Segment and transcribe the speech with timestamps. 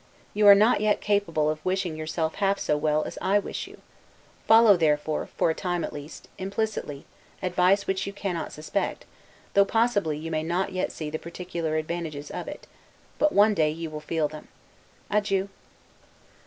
[0.33, 3.79] You are not yet capable of wishing yourself half so well as I wish you;
[4.47, 7.05] follow therefore, for a time at least, implicitly,
[7.43, 9.05] advice which you cannot suspect,
[9.53, 12.65] though possibly you may not yet see the particular advantages of it;
[13.19, 14.47] but you will one day feel them.
[15.11, 15.49] Adieu.